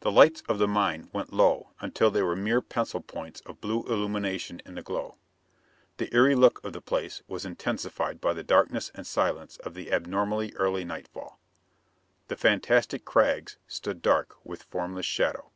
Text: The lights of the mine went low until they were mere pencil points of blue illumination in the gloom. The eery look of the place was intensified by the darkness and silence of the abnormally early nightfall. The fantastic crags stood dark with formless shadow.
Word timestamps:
The 0.00 0.12
lights 0.12 0.42
of 0.50 0.58
the 0.58 0.68
mine 0.68 1.08
went 1.14 1.32
low 1.32 1.70
until 1.80 2.10
they 2.10 2.20
were 2.20 2.36
mere 2.36 2.60
pencil 2.60 3.00
points 3.00 3.40
of 3.46 3.58
blue 3.62 3.84
illumination 3.84 4.60
in 4.66 4.74
the 4.74 4.82
gloom. 4.82 5.12
The 5.96 6.10
eery 6.14 6.34
look 6.34 6.62
of 6.62 6.74
the 6.74 6.82
place 6.82 7.22
was 7.26 7.46
intensified 7.46 8.20
by 8.20 8.34
the 8.34 8.44
darkness 8.44 8.90
and 8.94 9.06
silence 9.06 9.56
of 9.56 9.72
the 9.72 9.90
abnormally 9.94 10.52
early 10.56 10.84
nightfall. 10.84 11.38
The 12.28 12.36
fantastic 12.36 13.06
crags 13.06 13.56
stood 13.66 14.02
dark 14.02 14.36
with 14.44 14.64
formless 14.64 15.06
shadow. 15.06 15.50